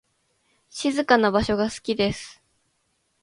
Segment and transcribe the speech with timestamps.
[0.71, 2.41] 静かな場所が好きです。